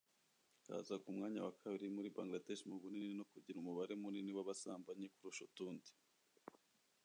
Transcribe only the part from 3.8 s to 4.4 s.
munini